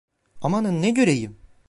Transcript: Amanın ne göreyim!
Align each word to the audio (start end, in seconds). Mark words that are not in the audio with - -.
Amanın 0.41 0.81
ne 0.81 0.89
göreyim! 0.89 1.37